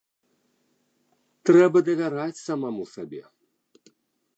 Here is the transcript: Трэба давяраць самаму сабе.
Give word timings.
Трэба 1.49 1.77
давяраць 1.91 2.43
самаму 2.47 2.83
сабе. 2.97 3.23